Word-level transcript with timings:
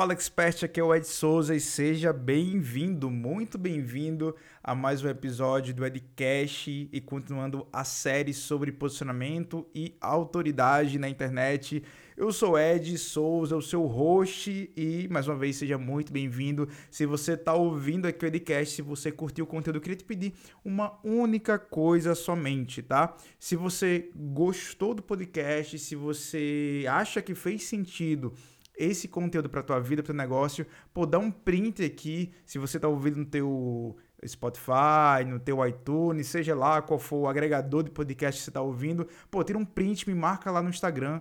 Fala 0.00 0.14
Expert, 0.14 0.64
aqui 0.64 0.80
é 0.80 0.82
o 0.82 0.94
Ed 0.94 1.06
Souza 1.06 1.54
e 1.54 1.60
seja 1.60 2.10
bem-vindo, 2.10 3.10
muito 3.10 3.58
bem-vindo 3.58 4.34
a 4.64 4.74
mais 4.74 5.04
um 5.04 5.08
episódio 5.10 5.74
do 5.74 5.84
Edcast 5.84 6.88
e 6.90 7.00
continuando 7.02 7.66
a 7.70 7.84
série 7.84 8.32
sobre 8.32 8.72
posicionamento 8.72 9.68
e 9.74 9.94
autoridade 10.00 10.98
na 10.98 11.06
internet. 11.06 11.84
Eu 12.16 12.32
sou 12.32 12.58
Ed 12.58 12.96
Souza, 12.96 13.54
o 13.54 13.60
seu 13.60 13.84
host 13.84 14.72
e 14.74 15.06
mais 15.10 15.28
uma 15.28 15.36
vez 15.36 15.56
seja 15.56 15.76
muito 15.76 16.10
bem-vindo. 16.10 16.66
Se 16.90 17.04
você 17.04 17.34
está 17.34 17.52
ouvindo 17.52 18.08
aqui 18.08 18.24
o 18.24 18.28
Edcast, 18.28 18.76
se 18.76 18.80
você 18.80 19.12
curtiu 19.12 19.44
o 19.44 19.48
conteúdo, 19.48 19.76
eu 19.76 19.82
queria 19.82 19.96
te 19.96 20.04
pedir 20.04 20.32
uma 20.64 20.98
única 21.04 21.58
coisa 21.58 22.14
somente, 22.14 22.80
tá? 22.80 23.14
Se 23.38 23.54
você 23.54 24.10
gostou 24.16 24.94
do 24.94 25.02
podcast, 25.02 25.78
se 25.78 25.94
você 25.94 26.86
acha 26.88 27.20
que 27.20 27.34
fez 27.34 27.64
sentido 27.64 28.32
esse 28.80 29.06
conteúdo 29.06 29.48
para 29.48 29.62
tua 29.62 29.78
vida, 29.78 30.02
para 30.02 30.12
teu 30.12 30.14
negócio, 30.14 30.66
pô, 30.92 31.04
dá 31.04 31.18
um 31.18 31.30
print 31.30 31.84
aqui, 31.84 32.32
se 32.46 32.58
você 32.58 32.78
está 32.78 32.88
ouvindo 32.88 33.18
no 33.18 33.26
teu 33.26 33.96
Spotify, 34.26 35.24
no 35.26 35.38
teu 35.38 35.66
iTunes, 35.66 36.26
seja 36.26 36.54
lá 36.54 36.80
qual 36.80 36.98
for 36.98 37.16
o 37.18 37.28
agregador 37.28 37.82
de 37.82 37.90
podcast 37.90 38.38
que 38.38 38.44
você 38.44 38.50
está 38.50 38.60
ouvindo, 38.60 39.06
pô, 39.30 39.44
tira 39.44 39.58
um 39.58 39.64
print, 39.64 40.08
me 40.08 40.14
marca 40.14 40.50
lá 40.50 40.62
no 40.62 40.70
Instagram, 40.70 41.20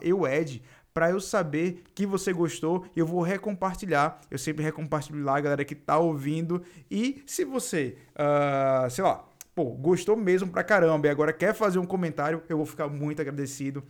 eued, 0.00 0.62
para 0.94 1.10
eu 1.10 1.20
saber 1.20 1.82
que 1.94 2.06
você 2.06 2.32
gostou 2.32 2.86
e 2.94 3.00
eu 3.00 3.06
vou 3.06 3.20
recompartilhar. 3.20 4.20
Eu 4.30 4.38
sempre 4.38 4.62
recompartilho 4.62 5.24
lá, 5.24 5.40
galera 5.40 5.64
que 5.64 5.74
tá 5.74 5.98
ouvindo. 5.98 6.62
E 6.88 7.20
se 7.26 7.44
você, 7.44 7.96
uh, 8.14 8.88
sei 8.88 9.02
lá, 9.02 9.24
pô, 9.56 9.64
gostou 9.72 10.16
mesmo 10.16 10.48
pra 10.50 10.62
caramba 10.62 11.08
e 11.08 11.10
agora 11.10 11.32
quer 11.32 11.52
fazer 11.52 11.80
um 11.80 11.84
comentário, 11.84 12.44
eu 12.48 12.56
vou 12.56 12.64
ficar 12.64 12.86
muito 12.86 13.20
agradecido 13.20 13.82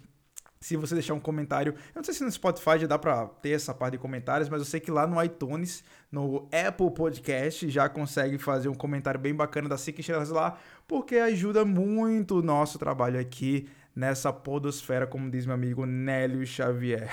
se 0.64 0.78
você 0.78 0.95
deixar 0.95 1.12
um 1.12 1.20
comentário. 1.20 1.74
Eu 1.95 1.96
não 1.96 2.02
sei 2.02 2.14
se 2.14 2.24
no 2.24 2.32
Spotify 2.32 2.78
já 2.78 2.86
dá 2.86 2.98
para 2.98 3.27
ter 3.27 3.50
essa 3.50 3.74
parte 3.74 3.92
de 3.92 3.98
comentários, 3.98 4.48
mas 4.48 4.60
eu 4.60 4.64
sei 4.64 4.80
que 4.80 4.90
lá 4.90 5.06
no 5.06 5.23
iTunes, 5.23 5.84
no 6.10 6.48
Apple 6.50 6.90
Podcast, 6.90 7.68
já 7.68 7.87
consegue 7.87 8.38
fazer 8.38 8.71
um 8.71 8.74
comentário 8.74 9.21
bem 9.21 9.34
bacana 9.34 9.68
das 9.68 9.82
5 9.82 10.01
estrelas 10.01 10.30
lá, 10.30 10.56
porque 10.88 11.16
ajuda 11.16 11.66
muito 11.66 12.38
o 12.38 12.43
nosso 12.43 12.79
trabalho 12.79 13.21
aqui 13.21 13.68
nessa 13.95 14.32
podosfera, 14.32 15.06
como 15.06 15.30
diz 15.30 15.45
meu 15.45 15.54
amigo 15.54 15.84
Nélio 15.84 16.46
Xavier. 16.46 17.10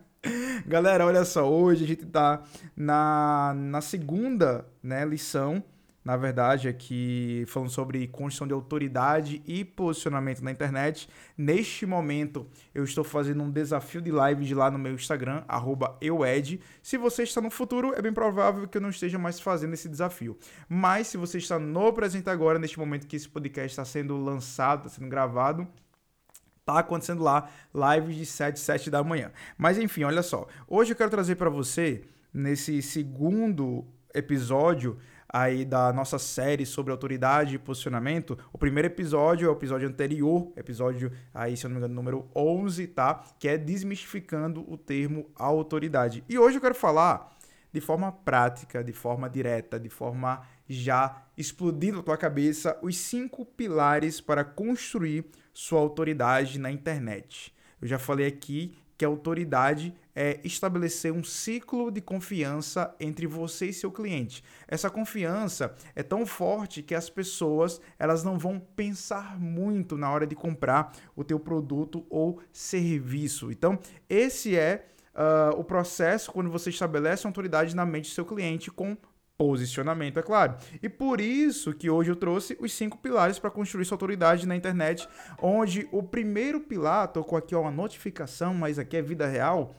Galera, 0.68 1.06
olha 1.06 1.24
só, 1.24 1.50
hoje 1.50 1.84
a 1.84 1.88
gente 1.88 2.04
tá 2.04 2.42
na, 2.76 3.54
na 3.56 3.80
segunda 3.80 4.66
né, 4.82 5.02
lição 5.06 5.64
na 6.04 6.16
verdade, 6.16 6.68
aqui 6.68 7.44
falando 7.46 7.70
sobre 7.70 8.08
construção 8.08 8.46
de 8.46 8.52
autoridade 8.52 9.40
e 9.46 9.64
posicionamento 9.64 10.42
na 10.42 10.50
internet. 10.50 11.08
Neste 11.38 11.86
momento, 11.86 12.46
eu 12.74 12.82
estou 12.82 13.04
fazendo 13.04 13.42
um 13.42 13.50
desafio 13.50 14.02
de 14.02 14.10
live 14.10 14.44
de 14.44 14.54
lá 14.54 14.68
no 14.68 14.78
meu 14.78 14.94
Instagram, 14.94 15.44
eued. 16.00 16.60
Se 16.82 16.98
você 16.98 17.22
está 17.22 17.40
no 17.40 17.50
futuro, 17.50 17.94
é 17.94 18.02
bem 18.02 18.12
provável 18.12 18.66
que 18.66 18.76
eu 18.76 18.82
não 18.82 18.90
esteja 18.90 19.16
mais 19.16 19.38
fazendo 19.38 19.74
esse 19.74 19.88
desafio. 19.88 20.36
Mas 20.68 21.06
se 21.06 21.16
você 21.16 21.38
está 21.38 21.56
no 21.58 21.92
presente 21.92 22.28
agora, 22.28 22.58
neste 22.58 22.80
momento 22.80 23.06
que 23.06 23.14
esse 23.14 23.28
podcast 23.28 23.70
está 23.70 23.84
sendo 23.84 24.16
lançado, 24.16 24.86
está 24.86 24.98
sendo 24.98 25.08
gravado, 25.08 25.68
tá 26.64 26.80
acontecendo 26.80 27.22
lá, 27.22 27.48
lives 27.72 28.16
de 28.16 28.26
7, 28.26 28.58
7 28.58 28.90
da 28.90 29.04
manhã. 29.04 29.30
Mas 29.56 29.78
enfim, 29.78 30.02
olha 30.02 30.22
só. 30.22 30.48
Hoje 30.66 30.92
eu 30.92 30.96
quero 30.96 31.10
trazer 31.10 31.36
para 31.36 31.48
você, 31.48 32.02
nesse 32.34 32.82
segundo 32.82 33.86
episódio, 34.12 34.98
aí 35.32 35.64
da 35.64 35.92
nossa 35.92 36.18
série 36.18 36.66
sobre 36.66 36.92
autoridade 36.92 37.54
e 37.54 37.58
posicionamento. 37.58 38.38
O 38.52 38.58
primeiro 38.58 38.88
episódio 38.88 39.46
é 39.46 39.48
o 39.48 39.54
episódio 39.54 39.88
anterior, 39.88 40.52
episódio 40.56 41.10
aí, 41.32 41.56
se 41.56 41.64
eu 41.64 41.70
não 41.70 41.76
me 41.76 41.78
engano, 41.78 41.94
número 41.94 42.28
11, 42.36 42.86
tá? 42.88 43.24
Que 43.38 43.48
é 43.48 43.56
desmistificando 43.56 44.64
o 44.70 44.76
termo 44.76 45.30
autoridade. 45.34 46.22
E 46.28 46.38
hoje 46.38 46.58
eu 46.58 46.60
quero 46.60 46.74
falar 46.74 47.34
de 47.72 47.80
forma 47.80 48.12
prática, 48.12 48.84
de 48.84 48.92
forma 48.92 49.30
direta, 49.30 49.80
de 49.80 49.88
forma 49.88 50.42
já 50.68 51.22
explodindo 51.36 52.00
a 52.00 52.02
tua 52.02 52.16
cabeça 52.18 52.78
os 52.82 52.96
cinco 52.98 53.46
pilares 53.46 54.20
para 54.20 54.44
construir 54.44 55.24
sua 55.54 55.80
autoridade 55.80 56.58
na 56.58 56.70
internet. 56.70 57.54
Eu 57.80 57.88
já 57.88 57.98
falei 57.98 58.26
aqui 58.26 58.76
que 58.96 59.04
a 59.04 59.08
autoridade 59.08 59.94
é 60.14 60.40
estabelecer 60.44 61.12
um 61.12 61.24
ciclo 61.24 61.90
de 61.90 62.00
confiança 62.00 62.94
entre 63.00 63.26
você 63.26 63.66
e 63.66 63.72
seu 63.72 63.90
cliente. 63.90 64.44
Essa 64.68 64.90
confiança 64.90 65.74
é 65.94 66.02
tão 66.02 66.26
forte 66.26 66.82
que 66.82 66.94
as 66.94 67.08
pessoas 67.08 67.80
elas 67.98 68.22
não 68.22 68.38
vão 68.38 68.60
pensar 68.60 69.38
muito 69.40 69.96
na 69.96 70.10
hora 70.10 70.26
de 70.26 70.34
comprar 70.34 70.92
o 71.16 71.24
teu 71.24 71.40
produto 71.40 72.04
ou 72.10 72.40
serviço. 72.52 73.50
Então, 73.50 73.78
esse 74.08 74.56
é 74.56 74.86
uh, 75.14 75.58
o 75.58 75.64
processo 75.64 76.30
quando 76.32 76.50
você 76.50 76.70
estabelece 76.70 77.26
autoridade 77.26 77.74
na 77.74 77.86
mente 77.86 78.10
do 78.10 78.14
seu 78.14 78.24
cliente 78.24 78.70
com 78.70 78.96
posicionamento, 79.42 80.20
é 80.20 80.22
claro. 80.22 80.54
E 80.80 80.88
por 80.88 81.20
isso 81.20 81.74
que 81.74 81.90
hoje 81.90 82.10
eu 82.10 82.16
trouxe 82.16 82.56
os 82.60 82.72
cinco 82.72 82.96
pilares 82.96 83.40
para 83.40 83.50
construir 83.50 83.84
sua 83.84 83.96
autoridade 83.96 84.46
na 84.46 84.54
internet, 84.54 85.08
onde 85.40 85.88
o 85.90 86.00
primeiro 86.00 86.60
pilar, 86.60 87.08
tô 87.08 87.24
com 87.24 87.36
aqui 87.36 87.54
ó, 87.54 87.62
uma 87.62 87.70
notificação, 87.70 88.54
mas 88.54 88.78
aqui 88.78 88.96
é 88.96 89.02
vida 89.02 89.26
real. 89.26 89.74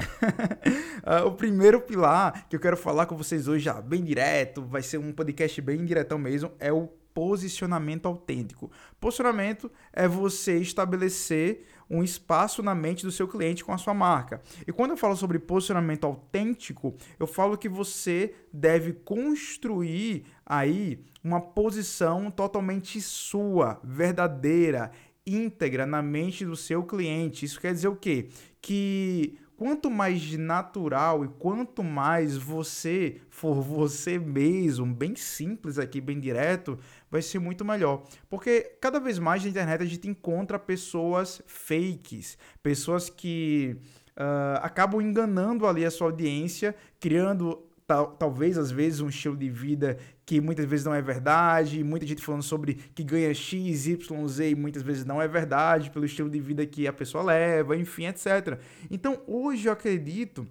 uh, 0.00 1.26
o 1.28 1.32
primeiro 1.32 1.80
pilar 1.82 2.48
que 2.48 2.56
eu 2.56 2.60
quero 2.60 2.76
falar 2.76 3.04
com 3.04 3.16
vocês 3.16 3.46
hoje, 3.46 3.66
já 3.66 3.82
bem 3.82 4.02
direto, 4.02 4.64
vai 4.64 4.82
ser 4.82 4.96
um 4.96 5.12
podcast 5.12 5.60
bem 5.60 5.84
diretão 5.84 6.18
mesmo, 6.18 6.52
é 6.58 6.72
o 6.72 6.88
posicionamento 7.12 8.06
autêntico. 8.06 8.70
Posicionamento 8.98 9.70
é 9.92 10.08
você 10.08 10.58
estabelecer 10.58 11.66
um 11.88 12.02
espaço 12.02 12.62
na 12.62 12.74
mente 12.74 13.04
do 13.04 13.12
seu 13.12 13.28
cliente 13.28 13.64
com 13.64 13.72
a 13.72 13.78
sua 13.78 13.94
marca. 13.94 14.42
E 14.66 14.72
quando 14.72 14.92
eu 14.92 14.96
falo 14.96 15.16
sobre 15.16 15.38
posicionamento 15.38 16.04
autêntico, 16.04 16.96
eu 17.18 17.26
falo 17.26 17.56
que 17.56 17.68
você 17.68 18.34
deve 18.52 18.92
construir 18.92 20.24
aí 20.44 21.04
uma 21.22 21.40
posição 21.40 22.30
totalmente 22.30 23.00
sua, 23.00 23.80
verdadeira, 23.82 24.90
íntegra 25.26 25.84
na 25.84 26.00
mente 26.00 26.44
do 26.44 26.56
seu 26.56 26.84
cliente. 26.84 27.44
Isso 27.44 27.60
quer 27.60 27.72
dizer 27.72 27.88
o 27.88 27.96
quê? 27.96 28.28
Que 28.60 29.38
quanto 29.56 29.90
mais 29.90 30.32
natural 30.36 31.24
e 31.24 31.28
quanto 31.28 31.82
mais 31.82 32.36
você 32.36 33.20
for 33.30 33.60
você 33.62 34.18
mesmo, 34.18 34.86
bem 34.86 35.16
simples 35.16 35.78
aqui, 35.78 36.00
bem 36.00 36.20
direto, 36.20 36.78
vai 37.10 37.22
ser 37.22 37.38
muito 37.38 37.64
melhor. 37.64 38.04
Porque 38.28 38.76
cada 38.80 39.00
vez 39.00 39.18
mais 39.18 39.42
na 39.42 39.48
internet 39.48 39.82
a 39.82 39.86
gente 39.86 40.08
encontra 40.08 40.58
pessoas 40.58 41.42
fakes, 41.46 42.36
pessoas 42.62 43.08
que 43.08 43.78
uh, 44.16 44.60
acabam 44.62 45.00
enganando 45.00 45.66
ali 45.66 45.84
a 45.84 45.90
sua 45.90 46.08
audiência, 46.08 46.74
criando 47.00 47.65
tal, 47.86 48.08
talvez 48.08 48.58
às 48.58 48.70
vezes 48.70 49.00
um 49.00 49.08
estilo 49.08 49.36
de 49.36 49.48
vida 49.48 49.96
que 50.24 50.40
muitas 50.40 50.64
vezes 50.64 50.84
não 50.84 50.94
é 50.94 51.00
verdade, 51.00 51.84
muita 51.84 52.06
gente 52.06 52.22
falando 52.22 52.42
sobre 52.42 52.74
que 52.74 53.04
ganha 53.04 53.32
X, 53.32 53.86
Y, 53.86 54.28
Z 54.28 54.50
e 54.50 54.54
muitas 54.54 54.82
vezes 54.82 55.04
não 55.04 55.22
é 55.22 55.28
verdade 55.28 55.90
pelo 55.90 56.04
estilo 56.04 56.28
de 56.28 56.40
vida 56.40 56.66
que 56.66 56.86
a 56.86 56.92
pessoa 56.92 57.22
leva, 57.22 57.76
enfim, 57.76 58.06
etc. 58.06 58.58
Então 58.90 59.22
hoje 59.26 59.68
eu 59.68 59.72
acredito 59.72 60.46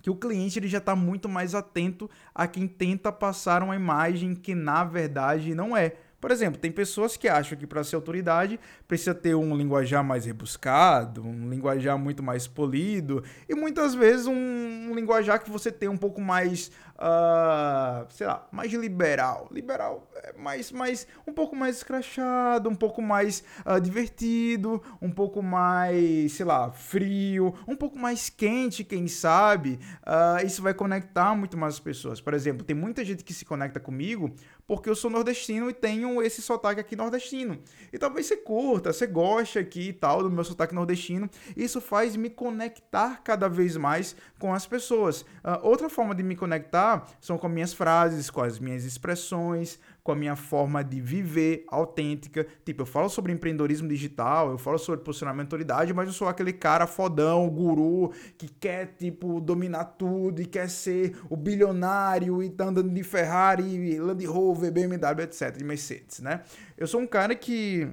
que 0.00 0.10
o 0.10 0.16
cliente 0.16 0.58
ele 0.58 0.68
já 0.68 0.78
está 0.78 0.94
muito 0.96 1.28
mais 1.28 1.54
atento 1.54 2.10
a 2.34 2.46
quem 2.46 2.66
tenta 2.66 3.12
passar 3.12 3.62
uma 3.62 3.76
imagem 3.76 4.34
que 4.34 4.54
na 4.54 4.84
verdade 4.84 5.54
não 5.54 5.76
é. 5.76 5.96
Por 6.22 6.30
exemplo, 6.30 6.60
tem 6.60 6.70
pessoas 6.70 7.16
que 7.16 7.26
acham 7.26 7.58
que 7.58 7.66
para 7.66 7.82
ser 7.82 7.96
autoridade 7.96 8.60
precisa 8.86 9.12
ter 9.12 9.34
um 9.34 9.56
linguajar 9.56 10.04
mais 10.04 10.24
rebuscado, 10.24 11.26
um 11.26 11.50
linguajar 11.50 11.98
muito 11.98 12.22
mais 12.22 12.46
polido 12.46 13.24
e 13.48 13.56
muitas 13.56 13.92
vezes 13.92 14.28
um, 14.28 14.94
linguajar 14.94 15.42
que 15.42 15.50
você 15.50 15.72
tem 15.72 15.88
um 15.88 15.96
pouco 15.96 16.20
mais, 16.20 16.70
uh, 16.98 18.06
sei 18.10 18.26
lá, 18.26 18.46
mais 18.50 18.72
liberal. 18.72 19.48
Liberal 19.50 20.08
é 20.16 20.32
mais, 20.38 20.72
mais 20.72 21.06
um 21.26 21.32
pouco 21.32 21.56
mais 21.56 21.76
escrachado, 21.76 22.68
um 22.68 22.74
pouco 22.74 23.00
mais 23.00 23.42
uh, 23.66 23.80
divertido, 23.80 24.82
um 25.00 25.10
pouco 25.10 25.42
mais, 25.42 26.32
sei 26.32 26.46
lá, 26.46 26.70
frio, 26.72 27.54
um 27.66 27.76
pouco 27.76 27.98
mais 27.98 28.28
quente, 28.28 28.84
quem 28.84 29.08
sabe. 29.08 29.78
Uh, 30.02 30.46
isso 30.46 30.62
vai 30.62 30.74
conectar 30.74 31.34
muito 31.34 31.56
mais 31.56 31.74
as 31.74 31.80
pessoas. 31.80 32.20
Por 32.20 32.34
exemplo, 32.34 32.64
tem 32.64 32.76
muita 32.76 33.04
gente 33.04 33.24
que 33.24 33.34
se 33.34 33.44
conecta 33.44 33.80
comigo 33.80 34.34
porque 34.66 34.88
eu 34.88 34.94
sou 34.94 35.10
nordestino 35.10 35.68
e 35.68 35.74
tenho 35.74 36.22
esse 36.22 36.40
sotaque 36.40 36.80
aqui 36.80 36.96
nordestino. 36.96 37.58
E 37.92 37.98
talvez 37.98 38.26
você 38.26 38.36
curta, 38.36 38.92
você 38.92 39.06
goste 39.06 39.58
aqui 39.58 39.88
e 39.88 39.92
tal 39.92 40.22
do 40.22 40.30
meu 40.30 40.44
sotaque 40.44 40.74
nordestino. 40.74 41.28
Isso 41.56 41.80
faz 41.80 42.16
me 42.16 42.30
conectar 42.30 43.20
cada 43.22 43.48
vez 43.48 43.76
mais 43.76 44.16
com 44.38 44.54
as 44.54 44.66
pessoas. 44.66 45.22
Uh, 45.22 45.58
outra 45.62 45.90
forma 45.90 46.14
de 46.14 46.22
me 46.22 46.34
conectar 46.36 46.81
são 47.20 47.38
com 47.38 47.48
minhas 47.48 47.72
frases, 47.72 48.30
com 48.30 48.40
as 48.40 48.58
minhas 48.58 48.84
expressões, 48.84 49.78
com 50.02 50.12
a 50.12 50.16
minha 50.16 50.34
forma 50.34 50.82
de 50.82 51.00
viver 51.00 51.64
autêntica. 51.68 52.46
Tipo, 52.64 52.82
eu 52.82 52.86
falo 52.86 53.08
sobre 53.08 53.32
empreendedorismo 53.32 53.88
digital, 53.88 54.50
eu 54.50 54.58
falo 54.58 54.78
sobre 54.78 55.04
posicionamento 55.04 55.48
de 55.48 55.54
autoridade, 55.54 55.94
mas 55.94 56.08
eu 56.08 56.12
sou 56.12 56.28
aquele 56.28 56.52
cara 56.52 56.86
fodão, 56.86 57.48
guru, 57.48 58.12
que 58.36 58.48
quer, 58.48 58.94
tipo, 58.98 59.40
dominar 59.40 59.84
tudo 59.84 60.42
e 60.42 60.46
quer 60.46 60.68
ser 60.68 61.16
o 61.30 61.36
bilionário 61.36 62.42
e 62.42 62.50
tá 62.50 62.64
andando 62.64 62.90
de 62.90 63.02
Ferrari, 63.02 63.98
Land 63.98 64.24
Rover, 64.26 64.72
BMW, 64.72 65.22
etc, 65.22 65.56
de 65.56 65.64
Mercedes, 65.64 66.20
né? 66.20 66.42
Eu 66.76 66.86
sou 66.86 67.00
um 67.00 67.06
cara 67.06 67.34
que 67.34 67.88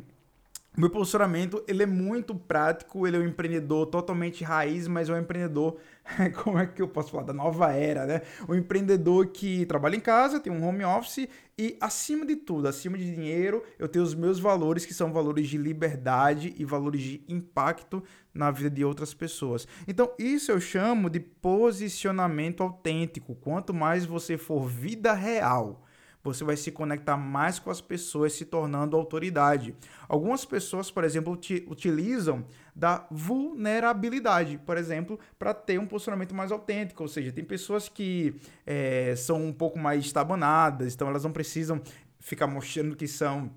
meu 0.77 0.89
posicionamento, 0.89 1.61
ele 1.67 1.83
é 1.83 1.85
muito 1.85 2.33
prático, 2.33 3.05
ele 3.05 3.17
é 3.17 3.19
um 3.19 3.25
empreendedor 3.25 3.87
totalmente 3.87 4.45
raiz, 4.45 4.87
mas 4.87 5.09
é 5.09 5.13
um 5.13 5.17
empreendedor, 5.17 5.77
como 6.43 6.57
é 6.57 6.65
que 6.65 6.81
eu 6.81 6.87
posso 6.87 7.11
falar, 7.11 7.23
da 7.23 7.33
nova 7.33 7.71
era, 7.71 8.05
né? 8.05 8.21
Um 8.47 8.55
empreendedor 8.55 9.27
que 9.27 9.65
trabalha 9.65 9.95
em 9.95 9.99
casa, 9.99 10.39
tem 10.39 10.51
um 10.51 10.65
home 10.65 10.83
office 10.83 11.27
e, 11.57 11.77
acima 11.79 12.25
de 12.25 12.35
tudo, 12.35 12.67
acima 12.67 12.97
de 12.97 13.13
dinheiro, 13.13 13.63
eu 13.77 13.87
tenho 13.87 14.03
os 14.03 14.15
meus 14.15 14.39
valores, 14.39 14.85
que 14.85 14.93
são 14.93 15.11
valores 15.11 15.47
de 15.47 15.57
liberdade 15.57 16.53
e 16.57 16.65
valores 16.65 17.01
de 17.01 17.23
impacto 17.27 18.03
na 18.33 18.51
vida 18.51 18.69
de 18.69 18.85
outras 18.85 19.13
pessoas. 19.13 19.67
Então, 19.87 20.11
isso 20.17 20.51
eu 20.51 20.59
chamo 20.59 21.09
de 21.09 21.19
posicionamento 21.19 22.63
autêntico. 22.63 23.35
Quanto 23.35 23.73
mais 23.73 24.05
você 24.05 24.37
for 24.37 24.67
vida 24.67 25.13
real, 25.13 25.83
você 26.23 26.43
vai 26.43 26.57
se 26.57 26.71
conectar 26.71 27.17
mais 27.17 27.59
com 27.59 27.69
as 27.69 27.79
pessoas, 27.79 28.33
se 28.33 28.45
tornando 28.45 28.95
autoridade. 28.97 29.75
Algumas 30.07 30.43
pessoas, 30.45 30.91
por 30.91 31.03
exemplo, 31.03 31.37
utilizam 31.67 32.45
da 32.75 33.07
vulnerabilidade, 33.09 34.57
por 34.65 34.77
exemplo, 34.77 35.19
para 35.37 35.53
ter 35.53 35.79
um 35.79 35.87
posicionamento 35.87 36.35
mais 36.35 36.51
autêntico. 36.51 37.03
Ou 37.03 37.09
seja, 37.09 37.31
tem 37.31 37.43
pessoas 37.43 37.87
que 37.87 38.35
é, 38.65 39.15
são 39.15 39.45
um 39.45 39.53
pouco 39.53 39.79
mais 39.79 40.05
estabanadas, 40.05 40.93
então 40.93 41.07
elas 41.07 41.23
não 41.23 41.31
precisam 41.31 41.81
ficar 42.19 42.47
mostrando 42.47 42.95
que 42.95 43.07
são 43.07 43.51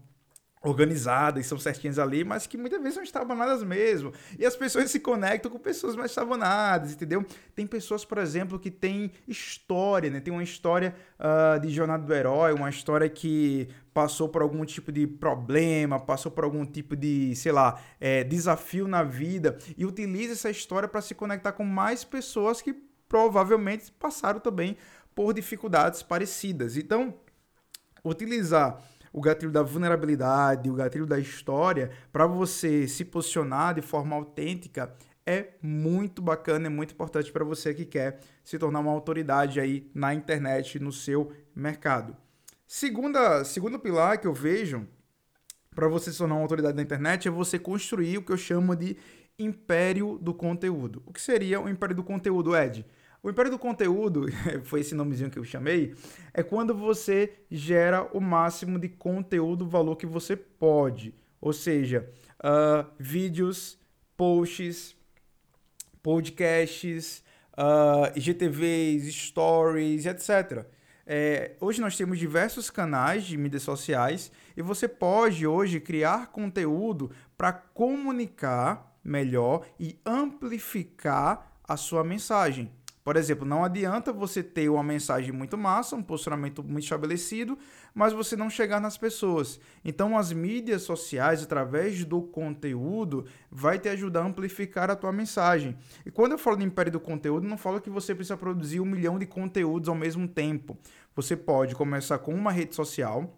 organizadas, 0.63 1.47
são 1.47 1.59
certinhas 1.59 1.99
ali, 1.99 2.25
mas 2.25 2.47
que 2.47 2.57
muitas 2.57 2.79
vezes 2.81 2.95
são 2.95 3.03
estabanadas 3.03 3.63
mesmo. 3.63 4.13
E 4.39 4.47
as 4.47 4.57
pessoas 4.57 4.91
se 4.91 5.01
conectam 5.01 5.51
com 5.51 5.59
pessoas 5.59 5.97
mais 5.97 6.11
estabanadas, 6.11 6.93
entendeu? 6.93 7.25
Tem 7.55 7.67
pessoas, 7.67 8.05
por 8.05 8.19
exemplo, 8.19 8.59
que 8.59 8.71
têm 8.71 9.13
história, 9.27 10.09
né? 10.09 10.21
Tem 10.21 10.33
uma 10.33 10.43
história 10.43 10.95
uh, 11.19 11.61
de 11.61 11.69
jornada 11.71 12.05
do 12.05 12.15
herói, 12.15 12.53
uma 12.53 12.71
história 12.71 13.09
que 13.09 13.69
passou 13.93 14.29
por 14.29 14.41
algum 14.41 14.65
tipo 14.65 14.91
de 14.91 15.07
problema, 15.07 15.99
passou 15.99 16.31
por 16.31 16.45
algum 16.45 16.65
tipo 16.65 16.97
de, 16.97 17.35
sei 17.35 17.53
lá, 17.53 17.81
é, 18.01 18.25
desafio 18.25 18.89
na 18.89 19.03
vida 19.03 19.59
e 19.77 19.85
utiliza 19.85 20.33
essa 20.33 20.51
história 20.51 20.89
para 20.89 21.03
se 21.03 21.15
conectar 21.15 21.53
com 21.53 21.65
mais 21.65 22.05
pessoas 22.05 22.63
que 22.63 22.73
provavelmente 23.09 23.93
passaram 23.93 24.41
também 24.41 24.77
por 25.15 25.35
dificuldades 25.35 26.03
parecidas. 26.03 26.77
Então, 26.77 27.15
utilizar 28.05 28.83
o 29.13 29.21
gatilho 29.21 29.53
da 29.53 29.63
vulnerabilidade, 29.63 30.71
o 30.71 30.75
gatilho 30.75 31.07
da 31.07 31.19
história, 31.19 31.91
para 32.13 32.27
você 32.27 32.89
se 32.89 33.05
posicionar 33.05 33.75
de 33.75 33.83
forma 33.83 34.17
autêntica, 34.17 34.95
é 35.25 35.51
muito 35.63 36.21
bacana, 36.21 36.67
é 36.67 36.71
muito 36.71 36.95
importante 36.95 37.31
para 37.31 37.45
você 37.45 37.73
que 37.73 37.85
quer 37.85 38.21
se 38.43 38.59
tornar 38.59 38.81
uma 38.81 38.91
autoridade 38.91 39.61
aí 39.61 39.91
na 39.95 40.15
internet, 40.15 40.79
no 40.79 40.93
seu 40.93 41.33
mercado. 41.55 42.17
Segunda, 42.67 43.45
segundo 43.45 43.79
pilar 43.79 44.19
que 44.19 44.27
eu 44.27 44.33
vejo 44.33 44.89
para 45.75 45.89
você 45.89 46.11
se 46.11 46.19
tornar 46.19 46.35
uma 46.35 46.43
autoridade 46.43 46.77
na 46.77 46.83
internet 46.83 47.29
é 47.29 47.31
você 47.31 47.59
construir 47.59 48.19
o 48.19 48.23
que 48.23 48.33
eu 48.33 48.37
chamo 48.37 48.75
de 48.75 48.97
império 49.39 50.19
do 50.21 50.35
conteúdo. 50.35 51.03
O 51.07 51.13
que 51.13 51.21
seria 51.21 51.61
o 51.61 51.69
império 51.69 51.95
do 51.95 52.03
conteúdo, 52.03 52.57
Ed? 52.57 52.85
O 53.23 53.31
império 53.31 53.53
do 53.53 53.59
conteúdo, 53.59 54.27
foi 54.65 54.81
esse 54.81 54.97
nomezinho 54.97 55.31
que 55.31 55.39
eu 55.39 55.45
chamei, 55.45 55.95
é 56.35 56.43
quando 56.43 56.75
você 56.75 57.33
gera 57.49 58.03
o 58.13 58.21
máximo 58.21 58.81
de 58.81 58.89
conteúdo, 58.89 59.69
valor 59.69 59.95
que 59.95 60.07
você 60.07 60.35
pode. 60.35 61.15
Ou 61.41 61.53
seja, 61.53 62.11
uh, 62.41 62.85
vídeos, 62.99 63.79
posts, 64.17 64.97
podcasts, 66.03 67.23
uh, 67.53 68.07
ah, 68.07 68.13
IGTVs, 68.17 69.15
stories, 69.15 70.07
etc. 70.07 70.67
É, 71.07 71.57
hoje 71.61 71.81
nós 71.81 71.97
temos 71.97 72.19
diversos 72.19 72.71
canais 72.71 73.25
de 73.25 73.37
mídias 73.37 73.63
sociais 73.63 74.33
e 74.57 74.63
você 74.63 74.89
pode 74.89 75.47
hoje 75.47 75.79
criar 75.79 76.29
conteúdo 76.29 77.11
para 77.37 77.53
comunicar 77.53 78.97
melhor 79.03 79.65
e 79.79 79.99
amplificar 80.05 81.53
a 81.65 81.77
sua 81.77 82.03
mensagem. 82.05 82.71
Por 83.05 83.17
exemplo, 83.17 83.47
não 83.47 83.65
adianta 83.65 84.13
você 84.13 84.43
ter 84.43 84.69
uma 84.69 84.83
mensagem 84.83 85.33
muito 85.33 85.59
massa, 85.59 85.97
um 85.97 86.03
posicionamento 86.03 86.63
muito 86.63 86.85
estabelecido, 86.85 87.59
mas 87.93 88.13
você 88.13 88.37
não 88.37 88.49
chegar 88.49 88.81
nas 88.81 88.97
pessoas. 88.97 89.59
Então, 89.85 90.17
as 90.17 90.33
mídias 90.33 90.83
sociais, 90.83 91.43
através 91.43 92.05
do 92.05 92.23
conteúdo, 92.23 93.27
vai 93.51 93.79
te 93.79 93.89
ajudar 93.89 94.21
a 94.21 94.27
amplificar 94.27 94.89
a 94.89 94.97
tua 94.97 95.13
mensagem. 95.13 95.77
E 96.07 96.11
quando 96.11 96.33
eu 96.33 96.39
falo 96.39 96.57
de 96.57 96.65
império 96.65 96.93
do 96.93 97.01
conteúdo, 97.01 97.49
não 97.49 97.59
falo 97.59 97.81
que 97.81 97.91
você 97.91 98.15
precisa 98.15 98.37
produzir 98.37 98.79
um 98.79 98.87
milhão 98.87 99.19
de 99.19 99.27
conteúdos 99.27 99.89
ao 99.89 99.97
mesmo 99.97 100.29
tempo. 100.29 100.79
Você 101.17 101.37
pode 101.37 101.75
começar 101.75 102.19
com 102.19 102.33
uma 102.33 102.53
rede 102.53 102.75
social, 102.75 103.37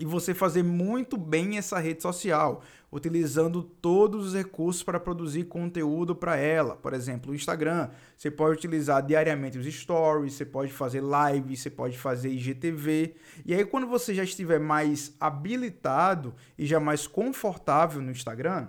e 0.00 0.04
você 0.06 0.32
fazer 0.32 0.62
muito 0.62 1.18
bem 1.18 1.58
essa 1.58 1.78
rede 1.78 2.00
social, 2.00 2.62
utilizando 2.90 3.62
todos 3.62 4.28
os 4.28 4.34
recursos 4.34 4.82
para 4.82 4.98
produzir 4.98 5.44
conteúdo 5.44 6.16
para 6.16 6.36
ela. 6.36 6.74
Por 6.74 6.94
exemplo, 6.94 7.32
o 7.32 7.34
Instagram, 7.34 7.90
você 8.16 8.30
pode 8.30 8.56
utilizar 8.56 9.04
diariamente 9.04 9.58
os 9.58 9.66
stories, 9.66 10.32
você 10.32 10.46
pode 10.46 10.72
fazer 10.72 11.02
live, 11.02 11.54
você 11.54 11.68
pode 11.68 11.98
fazer 11.98 12.30
IGTV. 12.30 13.14
E 13.44 13.52
aí 13.52 13.62
quando 13.66 13.86
você 13.86 14.14
já 14.14 14.24
estiver 14.24 14.58
mais 14.58 15.14
habilitado 15.20 16.34
e 16.56 16.64
já 16.64 16.80
mais 16.80 17.06
confortável 17.06 18.00
no 18.00 18.10
Instagram, 18.10 18.68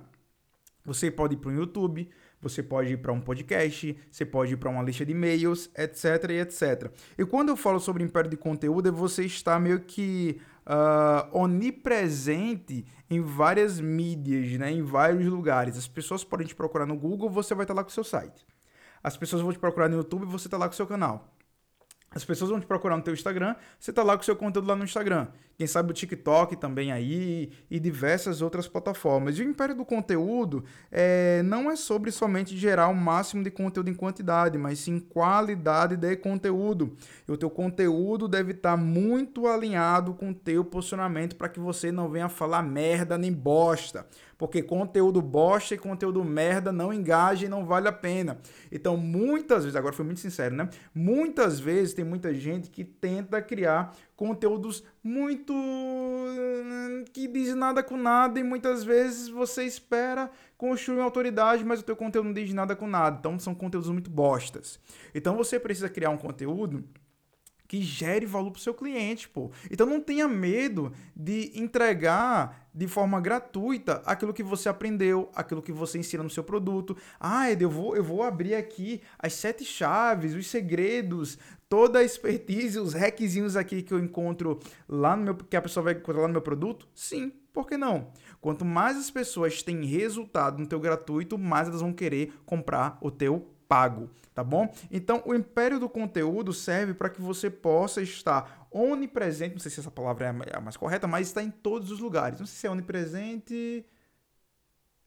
você 0.84 1.10
pode 1.10 1.36
ir 1.36 1.38
para 1.38 1.50
o 1.50 1.54
YouTube, 1.54 2.10
você 2.42 2.62
pode 2.62 2.92
ir 2.92 2.98
para 2.98 3.14
um 3.14 3.22
podcast, 3.22 3.96
você 4.12 4.26
pode 4.26 4.54
ir 4.54 4.58
para 4.58 4.70
uma 4.70 4.82
lista 4.82 5.06
de 5.06 5.12
e-mails, 5.12 5.70
etc 5.78 6.30
etc. 6.42 6.92
E 7.18 7.24
quando 7.24 7.50
eu 7.50 7.56
falo 7.56 7.80
sobre 7.80 8.04
império 8.04 8.30
de 8.30 8.36
conteúdo, 8.36 8.90
é 8.90 8.92
você 8.92 9.24
está 9.24 9.60
meio 9.60 9.80
que 9.82 10.42
uh, 10.66 11.38
onipresente 11.38 12.86
em 13.10 13.22
várias 13.22 13.80
mídias, 13.80 14.58
né, 14.58 14.72
em 14.72 14.82
vários 14.82 15.26
lugares. 15.26 15.78
As 15.78 15.88
pessoas 15.88 16.24
podem 16.24 16.48
te 16.48 16.56
procurar 16.56 16.86
no 16.86 16.98
Google, 16.98 17.30
você 17.30 17.54
vai 17.54 17.64
estar 17.64 17.74
lá 17.74 17.84
com 17.84 17.90
o 17.90 17.94
seu 17.94 18.04
site. 18.04 18.46
As 19.04 19.18
pessoas 19.18 19.42
vão 19.42 19.52
te 19.52 19.60
procurar 19.60 19.90
no 19.90 19.98
YouTube, 19.98 20.26
você 20.26 20.48
está 20.48 20.58
lá 20.58 20.68
com 20.68 20.74
o 20.74 20.76
seu 20.76 20.88
canal. 20.88 21.34
As 22.14 22.26
pessoas 22.26 22.52
vão 22.52 22.60
te 22.60 22.66
procurar 22.66 22.98
no 22.98 23.04
teu 23.04 23.14
Instagram, 23.14 23.56
você 23.80 23.94
tá 23.94 24.04
lá 24.04 24.18
com 24.18 24.22
o 24.22 24.26
seu 24.26 24.36
conteúdo 24.36 24.68
lá 24.68 24.76
no 24.76 24.84
Instagram. 24.84 25.28
Quem 25.58 25.66
sabe 25.66 25.92
o 25.92 25.94
TikTok 25.94 26.58
também 26.58 26.92
aí 26.92 27.52
e 27.70 27.80
diversas 27.80 28.42
outras 28.42 28.68
plataformas. 28.68 29.40
E 29.40 29.42
o 29.42 29.46
império 29.46 29.74
do 29.74 29.86
conteúdo 29.86 30.66
é, 30.92 31.42
não 31.44 31.72
é 31.72 31.78
sobre 31.78 32.12
somente 32.12 32.58
gerar 32.58 32.90
o 32.90 32.94
máximo 32.94 33.42
de 33.42 33.50
conteúdo 33.50 33.90
em 33.90 33.94
quantidade, 33.94 34.58
mas 34.58 34.80
sim 34.80 35.00
qualidade 35.00 35.96
de 35.96 36.18
conteúdo. 36.18 36.98
E 37.26 37.32
o 37.32 37.38
teu 37.38 37.50
conteúdo 37.50 38.28
deve 38.28 38.52
estar 38.52 38.72
tá 38.72 38.78
muito 38.78 39.48
alinhado 39.48 40.14
com 40.14 40.32
o 40.32 40.36
teu 40.36 40.66
posicionamento 40.66 41.38
para 41.38 41.48
que 41.48 41.62
você 41.62 41.94
não 41.94 42.10
venha 42.10 42.28
falar 42.28 42.62
merda 42.62 43.18
nem 43.18 43.32
bosta 43.32 44.06
porque 44.42 44.64
conteúdo 44.64 45.22
bosta 45.22 45.76
e 45.76 45.78
conteúdo 45.78 46.24
merda 46.24 46.72
não 46.72 46.92
engaja 46.92 47.46
e 47.46 47.48
não 47.48 47.64
vale 47.64 47.88
a 47.88 47.92
pena. 47.92 48.40
Então, 48.72 48.98
muitas 48.98 49.66
vezes, 49.66 49.76
agora 49.76 49.94
foi 49.94 50.04
muito 50.04 50.20
sincero, 50.20 50.56
né? 50.56 50.68
Muitas 50.96 51.60
vezes 51.60 51.94
tem 51.94 52.04
muita 52.04 52.34
gente 52.34 52.72
que 52.72 52.84
tenta 52.84 53.40
criar 53.40 53.96
conteúdos 54.16 54.84
muito 55.04 55.54
que 57.14 57.28
diz 57.28 57.54
nada 57.54 57.84
com 57.84 57.96
nada 57.96 58.40
e 58.40 58.44
muitas 58.44 58.84
vezes 58.84 59.30
você 59.30 59.64
espera 59.64 60.32
construir 60.58 60.98
uma 60.98 61.04
autoridade, 61.04 61.64
mas 61.64 61.80
o 61.80 61.84
teu 61.84 61.96
conteúdo 61.96 62.26
não 62.26 62.34
diz 62.34 62.52
nada 62.52 62.76
com 62.76 62.88
nada. 62.88 63.18
Então, 63.20 63.38
são 63.38 63.54
conteúdos 63.54 63.92
muito 63.92 64.10
bostas. 64.10 64.80
Então, 65.14 65.38
você 65.38 65.60
precisa 65.60 65.88
criar 65.88 66.10
um 66.10 66.18
conteúdo 66.18 66.84
que 67.72 67.82
gere 67.82 68.26
valor 68.26 68.52
para 68.52 68.60
o 68.60 68.62
seu 68.62 68.74
cliente, 68.74 69.30
pô. 69.30 69.50
Então 69.72 69.88
não 69.88 70.02
tenha 70.02 70.28
medo 70.28 70.92
de 71.16 71.54
entregar 71.56 72.68
de 72.76 72.86
forma 72.86 73.22
gratuita 73.22 74.02
aquilo 74.06 74.34
que 74.34 74.44
você 74.44 74.68
aprendeu, 74.68 75.32
aquilo 75.34 75.62
que 75.62 75.72
você 75.72 75.98
ensina 75.98 76.22
no 76.22 76.30
seu 76.30 76.44
produto. 76.44 76.98
Ah, 77.18 77.50
Ed, 77.50 77.64
eu 77.64 77.70
vou, 77.70 77.96
eu 77.96 78.04
vou 78.04 78.24
abrir 78.24 78.56
aqui 78.56 79.02
as 79.18 79.32
sete 79.32 79.64
chaves, 79.64 80.36
os 80.36 80.48
segredos, 80.48 81.40
toda 81.70 82.00
a 82.00 82.04
expertise, 82.04 82.78
os 82.78 82.94
hackzinhos 82.94 83.56
aqui 83.56 83.82
que 83.82 83.94
eu 83.94 84.00
encontro 84.00 84.60
lá 84.86 85.16
no 85.16 85.24
meu, 85.24 85.36
que 85.36 85.56
a 85.56 85.62
pessoa 85.62 85.86
vai 85.86 85.94
encontrar 85.94 86.24
lá 86.24 86.28
no 86.28 86.34
meu 86.34 86.42
produto? 86.42 86.90
Sim, 86.94 87.32
por 87.54 87.66
que 87.66 87.78
não? 87.78 88.12
Quanto 88.42 88.66
mais 88.66 88.98
as 88.98 89.10
pessoas 89.10 89.64
têm 89.64 89.86
resultado 89.86 90.60
no 90.60 90.68
teu 90.68 90.80
gratuito, 90.82 91.38
mais 91.38 91.70
elas 91.70 91.80
vão 91.80 91.94
querer 91.94 92.34
comprar 92.46 92.98
o 93.00 93.10
teu 93.10 93.51
pago, 93.72 94.10
tá 94.34 94.44
bom? 94.44 94.70
Então, 94.92 95.24
o 95.26 95.34
império 95.34 95.80
do 95.80 95.88
conteúdo 95.88 96.52
serve 96.52 96.94
para 96.94 97.10
que 97.10 97.22
você 97.22 97.50
possa 97.50 98.02
estar 98.02 98.68
onipresente, 98.70 99.54
não 99.54 99.62
sei 99.62 99.72
se 99.72 99.80
essa 99.80 99.90
palavra 99.90 100.26
é 100.46 100.58
a 100.58 100.60
mais 100.60 100.76
correta, 100.76 101.08
mas 101.08 101.28
está 101.28 101.42
em 101.42 101.50
todos 101.50 101.90
os 101.90 102.02
lugares. 102.02 102.38
Não 102.38 102.46
sei 102.46 102.60
se 102.60 102.68
é 102.68 102.70
onipresente. 102.70 103.86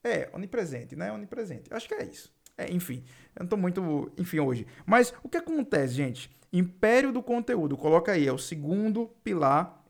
É, 0.02 0.30
onipresente, 0.33 0.97
né? 0.97 1.12
Onipresente. 1.12 1.68
Acho 1.75 1.87
que 1.87 1.92
é 1.92 2.06
isso. 2.06 2.33
É, 2.56 2.73
enfim, 2.73 3.04
eu 3.37 3.42
não 3.42 3.49
tô 3.49 3.56
muito, 3.59 4.11
enfim, 4.16 4.40
hoje. 4.40 4.66
Mas 4.87 5.12
o 5.23 5.28
que 5.28 5.37
acontece, 5.37 5.92
gente? 5.92 6.30
Império 6.50 7.12
do 7.12 7.23
conteúdo, 7.23 7.76
coloca 7.76 8.12
aí, 8.12 8.26
é 8.26 8.33
o 8.33 8.38
segundo 8.38 9.09
pilar 9.23 9.85